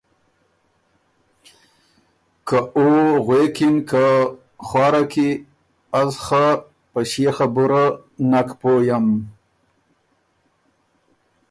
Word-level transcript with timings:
که 2.47 2.57
او 2.77 2.87
غوېکِن 3.25 3.75
که 3.89 4.05
”خوارَکي 4.67 5.29
ـــ 5.37 5.41
از 6.01 6.11
خه 6.25 6.45
په 6.91 6.99
ݭيې 7.09 7.31
خبُره 7.37 7.83
نک 8.31 8.49
پوئم 8.59 9.07